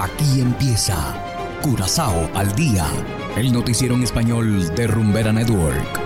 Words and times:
Aquí 0.00 0.40
empieza 0.40 0.96
Curazao 1.60 2.30
al 2.34 2.54
día, 2.54 2.86
el 3.36 3.52
noticiero 3.52 3.96
en 3.96 4.04
español 4.04 4.72
de 4.76 4.86
Rumbera 4.86 5.32
Network. 5.32 6.00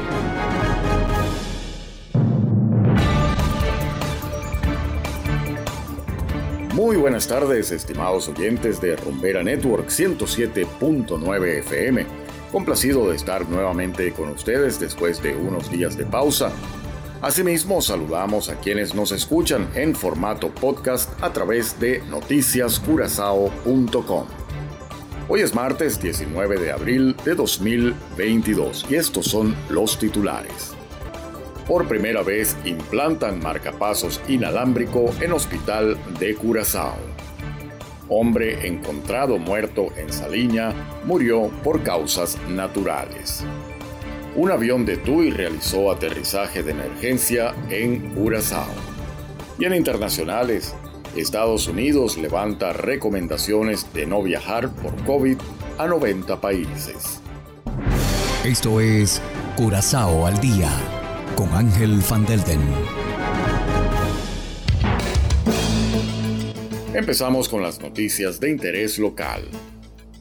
Muy 6.73 6.97
buenas 6.97 7.29
tardes, 7.29 7.71
estimados 7.71 8.29
oyentes 8.29 8.81
de 8.81 8.97
Rumbera 8.97 9.43
Network 9.43 9.89
107.9 9.89 11.59
FM. 11.59 12.07
Complacido 12.51 13.11
de 13.11 13.17
estar 13.17 13.47
nuevamente 13.47 14.15
con 14.15 14.31
ustedes 14.31 14.81
después 14.81 15.23
de 15.23 15.37
unos 15.37 15.71
días 15.71 15.99
de 15.99 16.07
pausa 16.07 16.51
Asimismo, 17.23 17.81
saludamos 17.81 18.49
a 18.49 18.57
quienes 18.57 18.97
nos 18.97 19.13
escuchan 19.13 19.69
en 19.77 19.95
formato 19.95 20.51
podcast 20.51 21.09
a 21.23 21.33
través 21.33 21.79
de 21.79 22.03
noticiascurazao.com. 22.11 24.27
Hoy 25.29 25.41
es 25.41 25.55
martes 25.55 26.03
19 26.03 26.59
de 26.59 26.73
abril 26.73 27.15
de 27.25 27.37
2022 27.37 28.87
y 28.91 28.97
estos 28.97 29.27
son 29.27 29.55
los 29.71 30.01
titulares. 30.01 30.75
Por 31.69 31.87
primera 31.87 32.25
vez 32.25 32.57
implantan 32.65 33.39
marcapasos 33.39 34.21
inalámbrico 34.27 35.15
en 35.21 35.33
hospital 35.33 35.97
de 36.19 36.35
Curazao. 36.35 36.97
Hombre 38.09 38.67
encontrado 38.67 39.39
muerto 39.39 39.93
en 39.97 40.13
Saliña 40.13 40.75
murió 41.05 41.53
por 41.63 41.85
causas 41.85 42.37
naturales 42.49 43.45
un 44.35 44.51
avión 44.51 44.87
de 44.87 44.97
TUI 44.97 45.31
realizó 45.31 45.91
aterrizaje 45.91 46.63
de 46.63 46.71
emergencia 46.71 47.55
en 47.69 48.15
Curazao. 48.15 48.73
Y 49.59 49.67
en 49.67 49.75
internacionales, 49.75 50.75
Estados 51.17 51.69
Unidos 51.69 52.17
levanta 52.17 52.73
recomendaciones 52.73 53.93
de 53.93 54.07
no 54.07 54.23
viajar 54.23 54.71
por 54.71 54.97
COVID 55.05 55.37
a 55.77 55.87
90 55.87 56.41
países. 56.41 57.21
Esto 58.45 58.81
es 58.81 59.21
Curazao 59.57 60.27
al 60.27 60.41
día 60.41 60.71
con 61.37 61.53
Ángel 61.53 62.01
Van 62.09 62.25
Delden. 62.25 62.61
Empezamos 66.95 67.49
con 67.49 67.63
las 67.63 67.81
noticias 67.81 68.41
de 68.41 68.51
interés 68.51 68.99
local. 68.99 69.45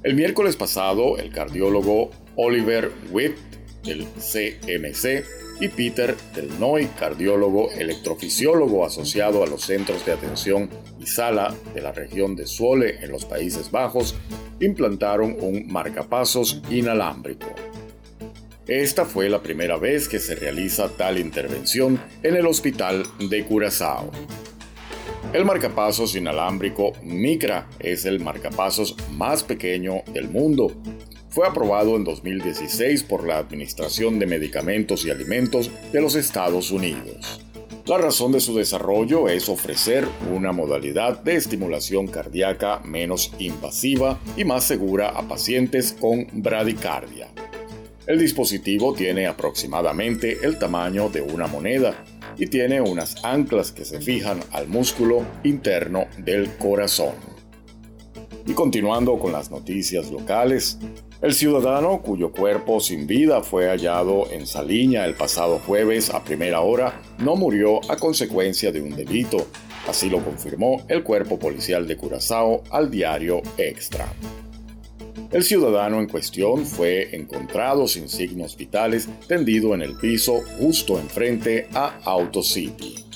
El 0.04 0.16
miércoles 0.16 0.56
pasado, 0.56 1.18
el 1.18 1.32
cardiólogo 1.32 2.12
Oliver 2.36 2.92
Witt 3.12 3.51
del 3.84 4.06
CMC, 4.06 5.26
y 5.62 5.68
Peter 5.70 6.18
del 6.36 6.60
NOI, 6.60 6.88
cardiólogo 6.88 7.72
electrofisiólogo 7.72 8.84
asociado 8.84 9.44
a 9.44 9.48
los 9.48 9.62
centros 9.62 10.04
de 10.06 10.12
atención 10.12 10.70
y 11.00 11.06
sala 11.06 11.56
de 11.76 11.82
la 11.82 11.92
región 11.92 12.36
de 12.36 12.48
Suole 12.48 12.98
en 13.04 13.12
los 13.12 13.26
Países 13.26 13.70
Bajos, 13.70 14.16
implantaron 14.60 15.38
un 15.40 15.72
marcapasos 15.72 16.62
inalámbrico. 16.72 17.48
Esta 18.68 19.06
fue 19.06 19.30
la 19.30 19.44
primera 19.44 19.78
vez 19.78 20.08
que 20.08 20.20
se 20.20 20.34
realiza 20.34 20.90
tal 20.90 21.20
intervención 21.20 22.02
en 22.24 22.36
el 22.36 22.48
hospital 22.48 23.04
de 23.20 23.46
Curazao. 23.46 24.12
El 25.34 25.46
marcapasos 25.46 26.16
inalámbrico 26.16 26.94
Micra 27.04 27.68
es 27.80 28.06
el 28.06 28.20
marcapasos 28.20 28.96
más 29.12 29.44
pequeño 29.44 30.02
del 30.12 30.28
mundo 30.28 30.76
fue 31.32 31.48
aprobado 31.48 31.96
en 31.96 32.04
2016 32.04 33.04
por 33.04 33.26
la 33.26 33.38
Administración 33.38 34.20
de 34.20 34.28
Medicamentos 34.28 35.06
y 35.06 35.12
Alimentos 35.12 35.72
de 35.92 36.02
los 36.02 36.16
Estados 36.16 36.72
Unidos. 36.72 37.42
La 37.86 37.98
razón 37.98 38.34
de 38.34 38.42
su 38.42 38.56
desarrollo 38.56 39.30
es 39.30 39.50
ofrecer 39.50 40.06
una 40.32 40.52
modalidad 40.52 41.24
de 41.24 41.36
estimulación 41.36 42.08
cardíaca 42.08 42.82
menos 42.84 43.32
invasiva 43.40 44.20
y 44.36 44.44
más 44.44 44.66
segura 44.66 45.10
a 45.10 45.28
pacientes 45.28 45.96
con 46.00 46.28
bradicardia. 46.34 47.30
El 48.06 48.20
dispositivo 48.20 48.94
tiene 48.94 49.26
aproximadamente 49.26 50.40
el 50.44 50.60
tamaño 50.60 51.10
de 51.10 51.22
una 51.22 51.48
moneda 51.48 52.04
y 52.38 52.48
tiene 52.48 52.82
unas 52.82 53.24
anclas 53.24 53.72
que 53.72 53.86
se 53.86 54.02
fijan 54.02 54.42
al 54.52 54.68
músculo 54.68 55.26
interno 55.44 56.08
del 56.18 56.58
corazón. 56.58 57.16
Y 58.46 58.54
continuando 58.54 59.18
con 59.18 59.32
las 59.32 59.50
noticias 59.50 60.12
locales, 60.12 60.78
el 61.22 61.34
ciudadano 61.34 62.02
cuyo 62.02 62.32
cuerpo 62.32 62.80
sin 62.80 63.06
vida 63.06 63.44
fue 63.44 63.68
hallado 63.68 64.32
en 64.32 64.48
Saliña 64.48 65.06
el 65.06 65.14
pasado 65.14 65.60
jueves 65.60 66.10
a 66.10 66.24
primera 66.24 66.62
hora 66.62 67.00
no 67.20 67.36
murió 67.36 67.80
a 67.92 67.96
consecuencia 67.96 68.72
de 68.72 68.82
un 68.82 68.96
delito. 68.96 69.46
Así 69.88 70.10
lo 70.10 70.24
confirmó 70.24 70.84
el 70.88 71.04
cuerpo 71.04 71.38
policial 71.38 71.88
de 71.88 71.96
Curazao 71.96 72.64
al 72.72 72.90
diario 72.90 73.42
Extra. 73.58 74.12
El 75.32 75.44
ciudadano 75.44 76.00
en 76.00 76.08
cuestión 76.08 76.66
fue 76.66 77.16
encontrado 77.16 77.88
sin 77.88 78.10
signos 78.10 78.58
vitales 78.58 79.08
tendido 79.28 79.76
en 79.76 79.82
el 79.82 79.96
piso 79.96 80.42
justo 80.60 81.00
enfrente 81.00 81.68
a 81.74 82.00
Auto 82.04 82.42
City. 82.42 83.11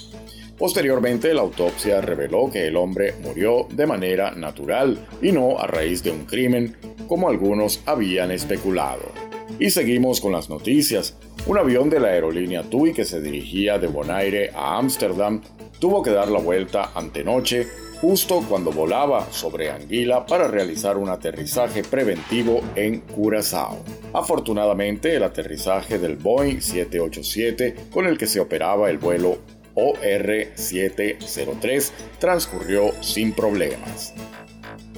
Posteriormente, 0.58 1.34
la 1.34 1.42
autopsia 1.42 2.00
reveló 2.00 2.50
que 2.50 2.68
el 2.68 2.78
hombre 2.78 3.14
murió 3.22 3.68
de 3.70 3.86
manera 3.86 4.32
natural 4.32 4.98
y 5.22 5.32
no 5.32 5.60
a 5.60 5.68
raíz 5.68 6.02
de 6.02 6.12
un 6.12 6.26
crimen 6.26 6.78
como 7.08 7.28
algunos 7.30 7.82
habían 7.86 8.32
especulado. 8.32 9.12
Y 9.60 9.70
seguimos 9.70 10.22
con 10.22 10.32
las 10.32 10.50
noticias. 10.50 11.18
Un 11.46 11.58
avión 11.58 11.90
de 11.90 12.00
la 12.00 12.08
aerolínea 12.08 12.64
TUI 12.64 12.94
que 12.94 13.06
se 13.06 13.22
dirigía 13.22 13.78
de 13.78 13.88
Bonaire 13.88 14.52
a 14.56 14.78
Ámsterdam 14.78 15.42
tuvo 15.80 16.02
que 16.02 16.12
dar 16.12 16.30
la 16.30 16.40
vuelta 16.40 16.92
antenoche 16.96 17.68
justo 18.02 18.44
cuando 18.48 18.72
volaba 18.72 19.32
sobre 19.32 19.70
Anguila 19.70 20.26
para 20.26 20.48
realizar 20.48 20.98
un 20.98 21.10
aterrizaje 21.10 21.84
preventivo 21.84 22.62
en 22.76 23.02
Curazao. 23.02 23.80
Afortunadamente, 24.14 25.16
el 25.16 25.24
aterrizaje 25.24 26.00
del 26.00 26.16
Boeing 26.16 26.62
787 26.62 27.76
con 27.92 28.06
el 28.08 28.18
que 28.18 28.28
se 28.28 28.40
operaba 28.40 28.90
el 28.90 28.98
vuelo 28.98 29.38
OR-703 29.76 31.92
transcurrió 32.20 32.92
sin 33.02 33.34
problemas. 33.34 34.14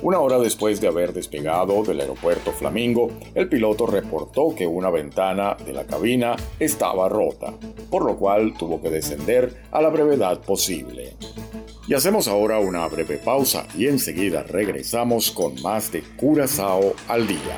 Una 0.01 0.19
hora 0.19 0.37
después 0.37 0.79
de 0.79 0.87
haber 0.87 1.11
despegado 1.11 1.83
del 1.83 2.01
aeropuerto 2.01 2.51
Flamingo, 2.51 3.09
el 3.33 3.49
piloto 3.49 3.87
reportó 3.87 4.53
que 4.55 4.67
una 4.67 4.91
ventana 4.91 5.57
de 5.65 5.73
la 5.73 5.85
cabina 5.85 6.35
estaba 6.59 7.09
rota, 7.09 7.53
por 7.89 8.05
lo 8.05 8.15
cual 8.15 8.53
tuvo 8.57 8.79
que 8.79 8.91
descender 8.91 9.63
a 9.71 9.81
la 9.81 9.89
brevedad 9.89 10.39
posible. 10.41 11.15
Y 11.87 11.95
hacemos 11.95 12.27
ahora 12.27 12.59
una 12.59 12.87
breve 12.87 13.17
pausa 13.17 13.65
y 13.75 13.87
enseguida 13.87 14.43
regresamos 14.43 15.31
con 15.31 15.59
más 15.61 15.91
de 15.91 16.03
Curazao 16.15 16.93
al 17.07 17.25
día. 17.25 17.57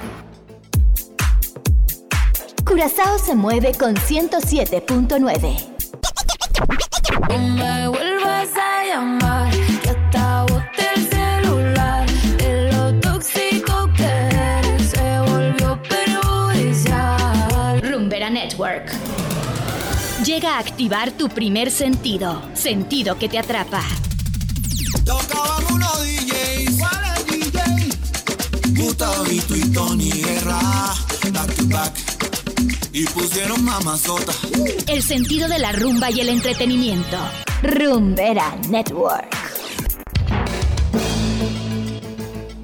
Curazao 2.66 3.18
se 3.18 3.36
mueve 3.36 3.74
con 3.78 3.96
107.9. 3.96 5.80
Llega 20.24 20.56
a 20.56 20.60
activar 20.60 21.12
tu 21.12 21.28
primer 21.30 21.72
sentido, 21.72 22.42
sentido 22.54 23.18
que 23.18 23.28
te 23.28 23.40
atrapa. 23.40 23.82
Tocaban 25.06 25.74
unos 25.74 26.04
DJs, 26.04 26.78
¿cuáles 26.78 27.26
DJ? 27.26 28.80
Gustavito 28.82 29.56
y 29.56 29.72
Tony 29.72 30.12
Guerra, 30.12 30.60
back 31.32 31.56
to 31.56 31.68
back. 31.68 32.19
Y 32.92 33.06
pusieron 33.06 33.64
mamazota. 33.64 34.34
El 34.88 35.04
sentido 35.04 35.48
de 35.48 35.60
la 35.60 35.72
rumba 35.72 36.10
y 36.10 36.22
el 36.22 36.30
entretenimiento. 36.30 37.18
Rumbera 37.62 38.56
Network. 38.68 39.30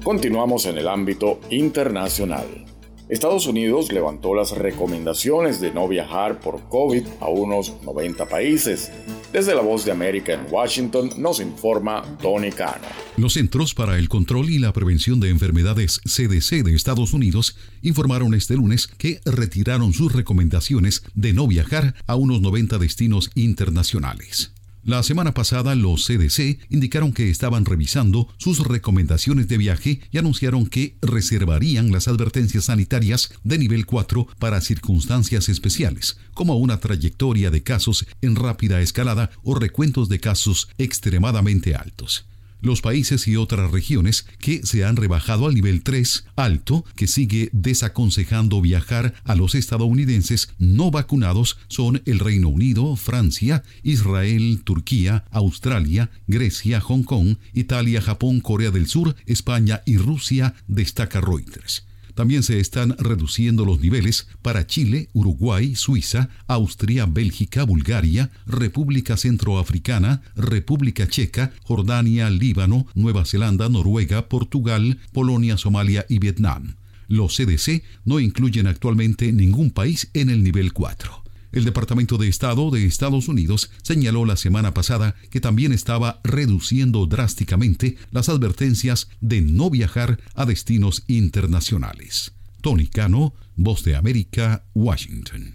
Continuamos 0.02 0.66
en 0.66 0.78
el 0.78 0.88
ámbito 0.88 1.40
internacional. 1.50 2.64
Estados 3.08 3.46
Unidos 3.46 3.92
levantó 3.92 4.34
las 4.34 4.50
recomendaciones 4.50 5.60
de 5.60 5.70
no 5.70 5.86
viajar 5.86 6.40
por 6.40 6.68
COVID 6.68 7.06
a 7.20 7.28
unos 7.28 7.74
90 7.82 8.26
países. 8.26 8.90
Desde 9.32 9.54
la 9.54 9.60
Voz 9.60 9.84
de 9.84 9.92
América 9.92 10.32
en 10.32 10.46
Washington 10.50 11.10
nos 11.18 11.40
informa 11.40 12.02
Tony 12.22 12.50
Cano. 12.50 12.86
Los 13.16 13.34
Centros 13.34 13.74
para 13.74 13.98
el 13.98 14.08
Control 14.08 14.48
y 14.50 14.58
la 14.58 14.72
Prevención 14.72 15.20
de 15.20 15.30
Enfermedades 15.30 16.00
CDC 16.04 16.64
de 16.64 16.74
Estados 16.74 17.12
Unidos 17.12 17.56
informaron 17.82 18.34
este 18.34 18.54
lunes 18.54 18.86
que 18.86 19.20
retiraron 19.24 19.92
sus 19.92 20.12
recomendaciones 20.12 21.02
de 21.14 21.32
no 21.32 21.46
viajar 21.46 21.94
a 22.06 22.16
unos 22.16 22.40
90 22.40 22.78
destinos 22.78 23.30
internacionales. 23.34 24.55
La 24.86 25.02
semana 25.02 25.34
pasada 25.34 25.74
los 25.74 26.06
CDC 26.06 26.60
indicaron 26.70 27.12
que 27.12 27.28
estaban 27.28 27.64
revisando 27.64 28.28
sus 28.36 28.60
recomendaciones 28.60 29.48
de 29.48 29.58
viaje 29.58 30.00
y 30.12 30.18
anunciaron 30.18 30.68
que 30.68 30.96
reservarían 31.02 31.90
las 31.90 32.06
advertencias 32.06 32.66
sanitarias 32.66 33.32
de 33.42 33.58
nivel 33.58 33.84
4 33.84 34.28
para 34.38 34.60
circunstancias 34.60 35.48
especiales, 35.48 36.18
como 36.34 36.54
una 36.54 36.78
trayectoria 36.78 37.50
de 37.50 37.64
casos 37.64 38.06
en 38.22 38.36
rápida 38.36 38.80
escalada 38.80 39.32
o 39.42 39.56
recuentos 39.56 40.08
de 40.08 40.20
casos 40.20 40.68
extremadamente 40.78 41.74
altos. 41.74 42.24
Los 42.60 42.80
países 42.80 43.26
y 43.28 43.36
otras 43.36 43.70
regiones 43.70 44.26
que 44.38 44.64
se 44.64 44.84
han 44.84 44.96
rebajado 44.96 45.46
al 45.46 45.54
nivel 45.54 45.82
3 45.82 46.26
alto, 46.36 46.84
que 46.96 47.06
sigue 47.06 47.50
desaconsejando 47.52 48.60
viajar 48.60 49.14
a 49.24 49.34
los 49.34 49.54
estadounidenses 49.54 50.50
no 50.58 50.90
vacunados, 50.90 51.58
son 51.68 52.02
el 52.06 52.18
Reino 52.18 52.48
Unido, 52.48 52.96
Francia, 52.96 53.62
Israel, 53.82 54.62
Turquía, 54.64 55.24
Australia, 55.30 56.10
Grecia, 56.26 56.80
Hong 56.80 57.02
Kong, 57.02 57.36
Italia, 57.52 58.00
Japón, 58.00 58.40
Corea 58.40 58.70
del 58.70 58.86
Sur, 58.86 59.16
España 59.26 59.82
y 59.86 59.96
Rusia, 59.96 60.54
destaca 60.66 61.20
Reuters. 61.20 61.86
También 62.16 62.42
se 62.42 62.58
están 62.60 62.96
reduciendo 62.98 63.66
los 63.66 63.78
niveles 63.78 64.26
para 64.40 64.66
Chile, 64.66 65.10
Uruguay, 65.12 65.74
Suiza, 65.76 66.30
Austria, 66.46 67.04
Bélgica, 67.04 67.64
Bulgaria, 67.64 68.30
República 68.46 69.18
Centroafricana, 69.18 70.22
República 70.34 71.06
Checa, 71.06 71.52
Jordania, 71.62 72.30
Líbano, 72.30 72.86
Nueva 72.94 73.26
Zelanda, 73.26 73.68
Noruega, 73.68 74.30
Portugal, 74.30 74.98
Polonia, 75.12 75.58
Somalia 75.58 76.06
y 76.08 76.18
Vietnam. 76.18 76.76
Los 77.06 77.36
CDC 77.36 77.82
no 78.06 78.18
incluyen 78.18 78.66
actualmente 78.66 79.30
ningún 79.30 79.70
país 79.70 80.08
en 80.14 80.30
el 80.30 80.42
nivel 80.42 80.72
4. 80.72 81.25
El 81.52 81.64
Departamento 81.64 82.18
de 82.18 82.28
Estado 82.28 82.70
de 82.70 82.84
Estados 82.86 83.28
Unidos 83.28 83.70
señaló 83.82 84.24
la 84.24 84.36
semana 84.36 84.74
pasada 84.74 85.14
que 85.30 85.40
también 85.40 85.72
estaba 85.72 86.20
reduciendo 86.24 87.06
drásticamente 87.06 87.96
las 88.10 88.28
advertencias 88.28 89.08
de 89.20 89.40
no 89.40 89.70
viajar 89.70 90.18
a 90.34 90.44
destinos 90.44 91.04
internacionales. 91.06 92.32
Tony 92.60 92.88
Cano, 92.88 93.34
Voz 93.54 93.84
de 93.84 93.96
América, 93.96 94.64
Washington. 94.74 95.54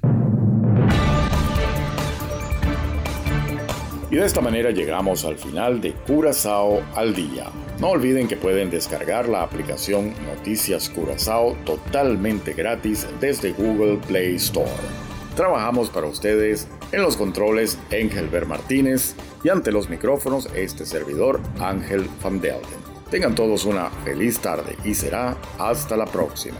Y 4.11 4.15
de 4.15 4.25
esta 4.25 4.41
manera 4.41 4.71
llegamos 4.71 5.23
al 5.23 5.37
final 5.37 5.79
de 5.79 5.93
Curazao 5.93 6.83
al 6.95 7.15
día. 7.15 7.49
No 7.79 7.91
olviden 7.91 8.27
que 8.27 8.35
pueden 8.35 8.69
descargar 8.69 9.29
la 9.29 9.41
aplicación 9.41 10.13
Noticias 10.25 10.89
Curazao 10.89 11.55
totalmente 11.65 12.53
gratis 12.53 13.07
desde 13.21 13.53
Google 13.53 13.99
Play 14.07 14.35
Store. 14.35 15.00
Trabajamos 15.41 15.89
para 15.89 16.05
ustedes 16.05 16.67
en 16.91 17.01
los 17.01 17.17
controles 17.17 17.79
Engelbert 17.89 18.45
Martínez 18.45 19.15
y 19.43 19.49
ante 19.49 19.71
los 19.71 19.89
micrófonos 19.89 20.47
este 20.53 20.85
servidor 20.85 21.41
Ángel 21.59 22.07
Van 22.23 22.39
Delden. 22.39 22.61
Tengan 23.09 23.33
todos 23.33 23.65
una 23.65 23.89
feliz 24.05 24.37
tarde 24.37 24.77
y 24.85 24.93
será 24.93 25.35
hasta 25.57 25.97
la 25.97 26.05
próxima. 26.05 26.59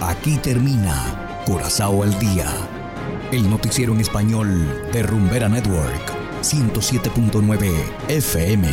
Aquí 0.00 0.36
termina 0.36 1.42
Curazao 1.44 2.04
al 2.04 2.16
día, 2.20 2.46
el 3.32 3.50
noticiero 3.50 3.92
en 3.92 4.02
español 4.02 4.48
de 4.92 5.02
Rumbera 5.02 5.48
Network 5.48 6.12
107.9 6.42 7.72
FM. 8.06 8.68